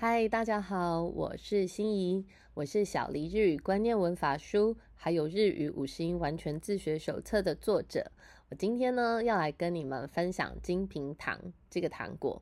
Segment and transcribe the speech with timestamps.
[0.00, 2.24] 嗨，大家好，我是心怡，
[2.54, 8.10] 我是小黎日语观念文法书，还有日语五十音完全自学手册的作者。
[8.48, 11.38] 我今天呢要来跟你们分享金平糖
[11.68, 12.40] 这个糖果。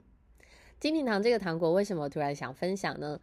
[0.79, 3.19] 金平糖这个糖果为什么突然想分享呢？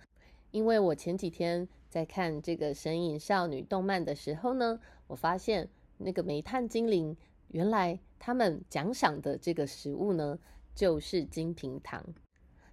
[0.51, 7.15] 因为我前几天在看这个神隐少女动漫的时候呢，我发现那个煤炭精灵
[7.49, 10.39] 原来他们奖赏的这个食物呢
[10.73, 12.03] 就是金平糖。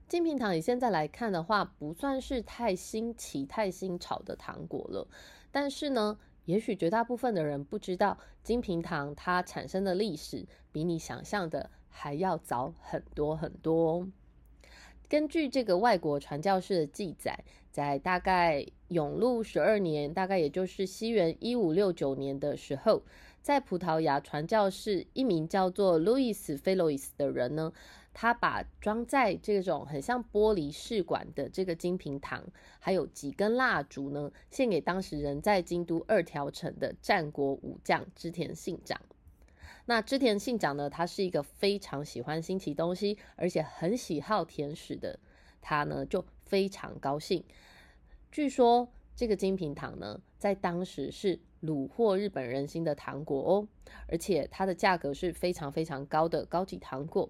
[0.08, 5.06] 金平糖以现在来看的话，不算是太新奇、太新潮的糖果了。
[5.52, 14.08] 但是呢，也许绝大部分的人不知道，金平糖它产生的历史比你想象的还要早很多很多。
[15.10, 17.36] 根据这个外国传教士的记载，
[17.72, 23.02] 在大概永禄十二年，大概也就是西元一五六九年的时候，
[23.42, 27.72] 在葡萄牙传教士一名叫做路易斯·菲洛伊斯的人呢。
[28.12, 32.44] 他把装在这种很像玻璃试管的这个金瓶糖，
[32.78, 39.00] 还有几根蜡烛呢，献给当时人在京都二条城的战国武将织田信长。
[39.90, 45.18] 那织田信长呢，他是一个非常喜欢新奇东西，而且很喜好甜食的。
[45.60, 47.44] 他呢就非常高兴。
[48.30, 53.66] 据说这个金平糖呢，在当时是虏获日本人心的糖果哦，
[54.06, 57.28] 而且它的价格是非常非常高的高级糖果。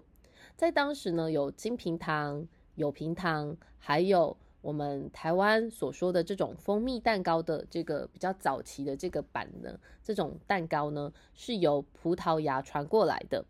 [0.55, 13.43] 在当时呢，有金平糖、有平糖，还有我们台湾所说的这种蜂蜜蛋糕的这个比较早期的这个版呢，这种蛋糕呢是由葡萄牙传过来的。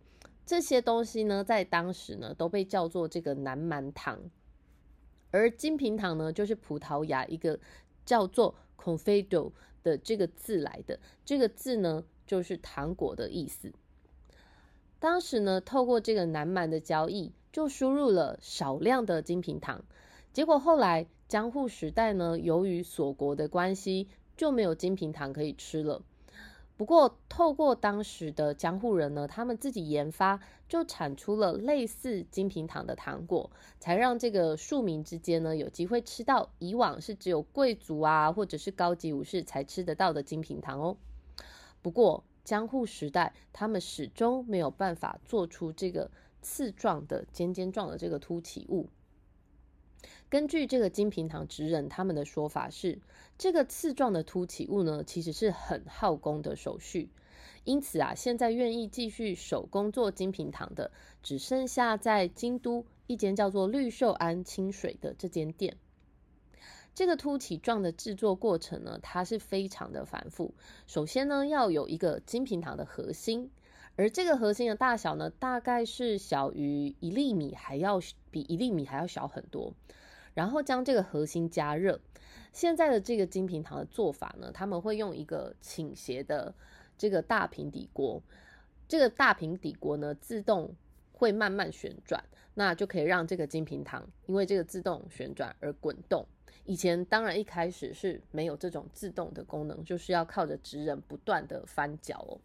[0.45, 4.19] 这些东西呢，在当时呢都被叫做这个南蛮糖，
[5.31, 7.59] 而金平糖呢就是葡萄牙一个
[8.05, 9.51] 叫做 confedo
[9.83, 13.71] 的这个字来的，这个字呢就是糖果的意思。
[14.99, 19.83] 当时呢，透过这个南蛮的交易，就输入了少量的金平糖。
[20.33, 26.01] 结果后来江户时代呢，由于锁国的关系，就没有金平糖可以吃了。
[26.77, 30.39] 不过，透过当时的江户人呢，他们自己研发，
[30.69, 40.97] 就产出了类似金平糖的糖果，才让这个庶民之间呢，有机会吃到以往是只有贵族啊，或者是高级武士才吃得到的金平糖哦。
[41.81, 46.09] 不过，江户时代，他们始终没有办法做出这个
[46.41, 48.87] 刺状的尖尖状的这个凸起物。
[50.31, 53.01] 根据这个金平堂职人他们的说法是，
[53.37, 57.09] 这个刺状的凸起物呢，其实是很耗工的手续。
[57.65, 60.91] 因此啊，现在愿意继续手工做金平堂的，
[61.21, 65.75] 只剩下在京都一间叫做绿寿庵清水的这间店。
[66.95, 70.53] 这个凸起状的制作过程呢，它是非常的繁复。
[70.87, 73.51] 首先呢，要有一个金平糖的核心，
[73.97, 77.99] 而这个核心的大小呢，大概是小于一粒米，还要
[78.29, 79.73] 比一粒米还要小很多。
[80.33, 81.99] 然后将这个核心加热。
[82.51, 86.53] 现在的这个金平糖的做法呢，他们会用一个倾斜的
[86.97, 88.21] 这个大平底锅，
[88.87, 90.75] 这个大平底锅呢，自动
[91.13, 96.25] 会慢慢旋转，那就可以让这个金平糖因为这个自动旋转而滚动。
[96.65, 102.39] 以前当然一开始是没有这种自动的功能，就是要靠着职人不断的翻搅哦。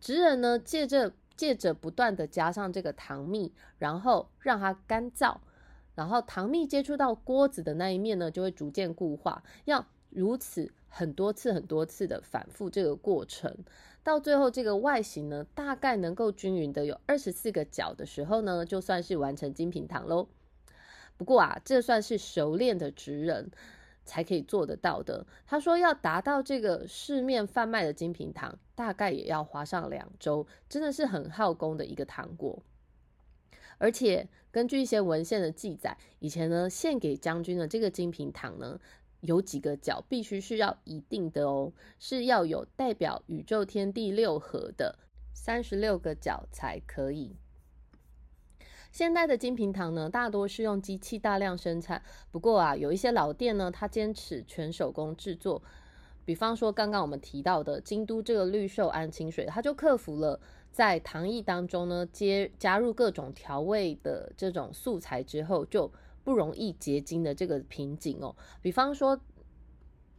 [0.00, 5.36] 职人呢，借着借着不断的加上这个糖蜜，然后让它干燥，
[5.94, 9.42] 然后糖蜜接触到锅子的那一面呢，就会逐渐固化。
[9.64, 13.56] 要如此很多次、很多次的反复这个过程，
[14.02, 20.28] 到最后这个外形呢，大概能够均匀的有二十四个角的时候呢，就算是完成精品糖喽。
[21.16, 23.50] 不过啊，这算是熟练的职人
[24.04, 25.26] 才可以做得到的。
[25.46, 32.62] 他说，要达到这个市面贩卖的精品糖，大概也要花上两周，真的是很耗工的一个糖果。
[33.84, 38.80] 而且根据一些文献的记载，以前呢献给将军的这个精品糖呢，
[39.20, 44.98] 有几个角必须是要一定的哦，是要有代表宇宙天地六合的
[45.34, 47.36] 三十六个角才可以。
[48.90, 52.02] 现代的金平糖呢，大多是用机器大量生产。
[52.30, 55.62] 不过啊，有一些老店呢，它坚持全手工制作。
[56.24, 60.40] 比方说，刚刚我们提到的京都这个绿寿安清水，它就克服了
[60.74, 65.90] 在糖液当中呢接加入各种调味的这种素材之后，就
[66.24, 68.34] 不容易结晶的这个瓶颈哦。
[68.60, 69.18] 比方说。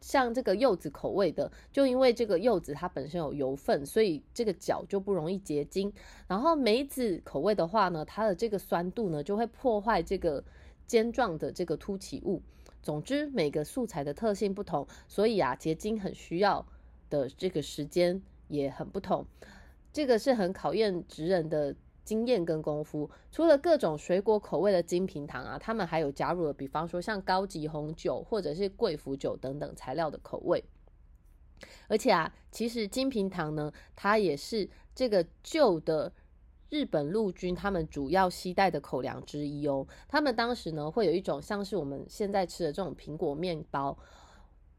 [0.01, 5.91] 像这个柚子口味的，就因为这个柚子它本身有油分，所以这个角就不容易结晶。
[6.27, 10.43] 然后梅子口味的话呢，它的这个酸度呢就会破坏这个
[10.85, 12.43] 尖状的这个凸起物，
[12.83, 16.63] 总之，每个素材的特性不同，所以啊，结晶很需要
[17.09, 19.25] 的这个时间也很不同。
[19.95, 23.09] 这个是很考验职人的经验跟功夫。
[23.31, 30.61] 除了各种水果口味的金瓶糖啊，他们还有加入了，比方说像高级红酒或者是贵腐酒等等材料的口味。
[31.87, 36.11] 而且啊，其实金瓶糖呢，它也是这个旧的
[36.69, 39.87] 日本陆军他们主要携带的口粮之一哦。
[40.09, 43.97] 他们当时呢，会有一种像是我们现在吃的这种苹果面包。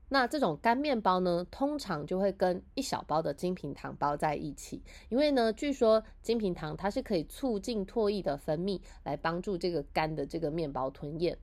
[0.09, 11.37] 那这种干面包呢，通常就会跟一小包的金平糖包在一起，因为呢，据说金平糖它是可以促进唾液的分泌，来帮助这个干的这个面包吞咽。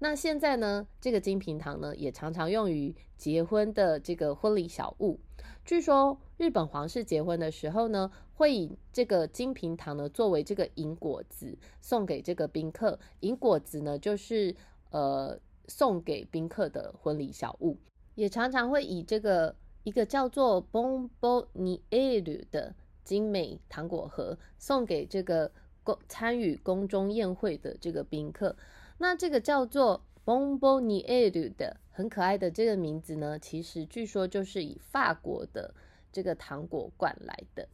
[0.00, 5.20] 那现在呢，这个金平糖呢，也常常用于结婚的这个婚礼小物。
[5.64, 12.98] 据说日本皇室结婚的时候呢，会以这个金平糖呢作为这个银果子送给这个宾客。
[13.20, 14.54] 银果子呢，就是
[14.90, 17.76] 呃送给宾客的婚礼小物。
[18.18, 19.54] 也常常会以这个
[19.84, 22.74] 一个叫做 Bomboniere 的
[23.04, 25.52] 精美糖果盒送给这个
[25.84, 28.56] 公参与宫中宴会的这个宾客。
[28.98, 35.72] 那这个叫做 Bomboniere 的很可爱的这个名字呢，其实据说就是以法国的
[36.10, 37.68] 这个糖果罐来的。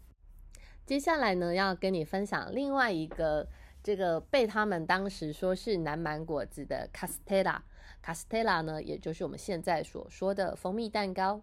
[0.85, 3.49] 接下来呢，要跟你分享另外一个
[3.83, 7.63] 这个被他们当时说是南蛮果子的 Castella。
[8.05, 11.41] 卡斯特拉呢，也就是我们现在所说的蜂蜜蛋糕。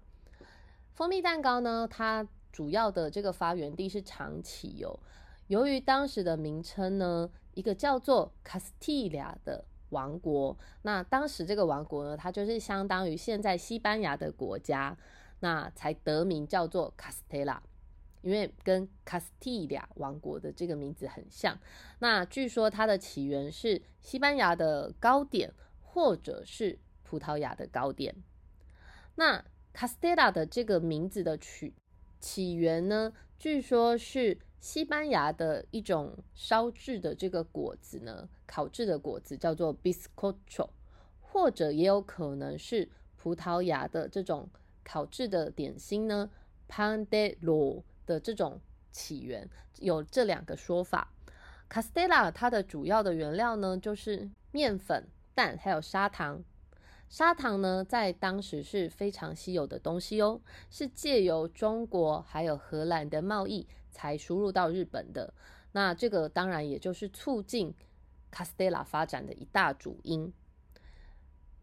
[0.93, 4.99] 蜂蜜蛋糕呢，它主要的这个发源地是长崎哦。
[5.47, 14.95] 由于当时的名称呢，一个叫做卡斯蒂亚的王国，那当时这个王国呢，它就是相当于现在西班牙的国家，
[15.39, 17.59] 那才得名叫做卡斯特拉，
[18.21, 21.57] 因为跟卡斯蒂亚王国的这个名字很像。
[21.97, 25.51] 那据说它的起源是西班牙的糕点。
[25.93, 28.15] 或者是葡萄牙的糕点。
[29.15, 29.43] 那
[29.73, 31.73] Castella 的这个名字的取
[32.21, 40.69] 起源呢，据说是西班牙的一种烧制的这个果子呢，烤制的果子叫做 Biscocho，
[41.19, 44.49] 或者也有可能是葡萄牙的这种
[44.85, 46.29] 烤制的点心呢
[46.69, 48.61] ，Pan de lo 的这种
[48.91, 49.49] 起源，
[49.79, 51.11] 有这两个说法。
[51.69, 55.05] Castella 它的主要的原料呢，就是面粉。
[55.57, 56.43] 还有砂糖，
[57.09, 60.39] 砂糖呢，在当时是非常稀有的东西哦，
[60.69, 65.33] 是借由中国还有荷兰的贸易才输入到日本的。
[65.73, 67.73] 那这个当然也就是促进
[68.29, 70.31] 卡斯蒂拉发展的一大主因。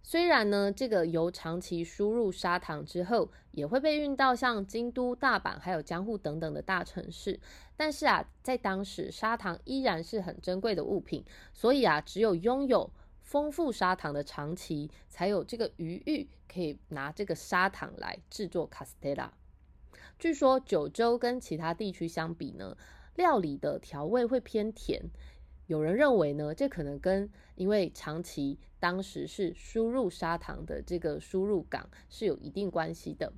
[0.02, 7.38] 虽然呢，这个由长期输入砂糖之后，也会被运到像京都、大阪还有江户等等的大城市，
[7.76, 11.22] 但是啊，在当时砂糖依然是很珍贵的物品，
[11.52, 12.90] 所以啊，只有拥有。
[13.28, 19.30] 丰富砂糖的长期才有这个余裕，可以拿这个砂糖来制作卡斯特拉。
[20.18, 22.74] 据说九州跟其他地区相比呢，
[23.16, 25.10] 料理的调味会偏甜。
[25.66, 33.30] 有人认为呢，这可能跟因为长期当时是输入砂糖的这个输入港是有一定关系的。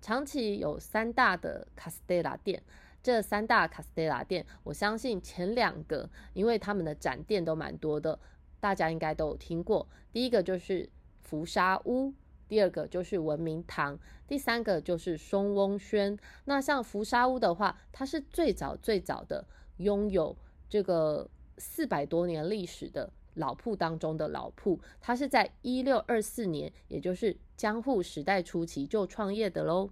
[0.00, 2.60] 长期有三大的卡斯特拉店，
[3.00, 8.18] 这三大卡斯特拉店，我相信前两个，因为他们的展店都蛮多的。
[8.64, 10.88] 大家应该都有听过，第一个就是
[11.20, 12.14] 福沙屋，
[12.48, 16.18] 第二个就是文明堂，第三个就是松翁轩。
[16.46, 20.34] 那像福沙屋的话，它是最早最早的拥有
[20.70, 21.28] 这个
[21.58, 29.90] 四百多年历史的老铺当中的老铺，它是在一六二四年，也就是江户时代初期就创业的喽。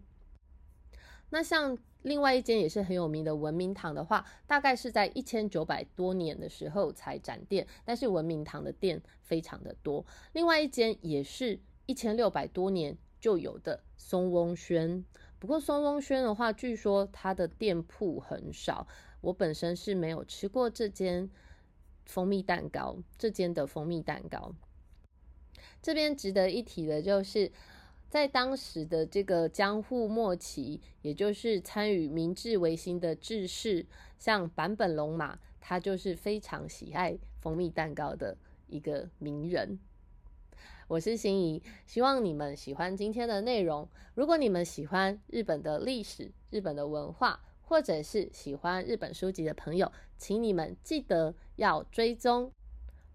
[1.35, 10.05] 那像另外一间也是很有名的文明堂的话，大概是在一千九百多年的时候才展店，但是文明堂的店非常的多。
[10.35, 15.03] 另外一间也是一千六百多年就有的松翁轩，
[15.39, 18.87] 不过松翁轩的话，据说它的店铺很少。
[19.23, 21.31] 我本身是没有吃过这间
[22.05, 24.55] 蜂蜜蛋糕，这间的蜂蜜蛋糕。
[25.81, 27.51] 这边值得一提的就是。
[28.13, 33.87] 在当时的这个江户末期，也就是参与明治维新的志士，
[34.19, 39.79] 像坂本龙马，他就是非常喜爱蜂蜜蛋糕的一个名人。
[40.89, 43.89] 我是心怡，希望你们喜欢今天的内容。
[44.13, 52.53] 如果你们喜欢日本的历史、日本的文化，或者是喜欢日本书籍的朋友，请你们记得要追踪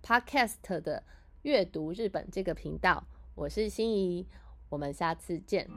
[0.01, 1.04] Podcast 的
[1.44, 3.06] 阅读日本这个频道。
[3.36, 4.25] 我是心怡。
[4.70, 5.68] 我们下次见。